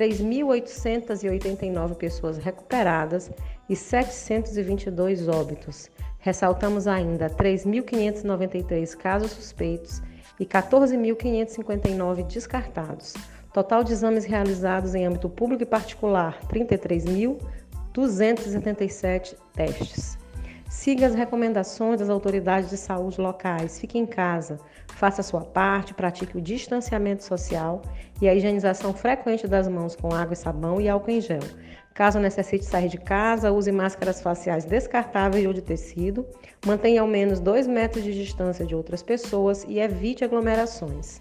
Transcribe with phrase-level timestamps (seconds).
[0.00, 3.30] 3.889 pessoas recuperadas
[3.68, 5.90] e 722 óbitos.
[6.20, 10.00] Ressaltamos ainda 3.593 casos suspeitos
[10.38, 13.12] e 14.559 descartados.
[13.52, 20.19] Total de exames realizados em âmbito público e particular: 33.277 testes.
[20.70, 23.80] Siga as recomendações das autoridades de saúde locais.
[23.80, 27.82] Fique em casa, faça a sua parte, pratique o distanciamento social
[28.22, 31.40] e a higienização frequente das mãos com água e sabão e álcool em gel.
[31.92, 36.24] Caso necessite sair de casa, use máscaras faciais descartáveis ou de tecido,
[36.64, 41.18] mantenha ao menos 2 metros de distância de outras pessoas e evite aglomerações.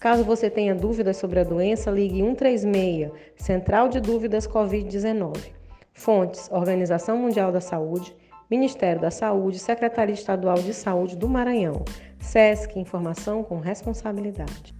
[0.00, 5.52] Caso você tenha dúvidas sobre a doença, ligue 136, Central de Dúvidas Covid-19.
[5.92, 8.14] Fontes: Organização Mundial da Saúde,
[8.50, 11.84] Ministério da Saúde, Secretaria Estadual de Saúde do Maranhão.
[12.18, 14.77] SESC Informação com Responsabilidade.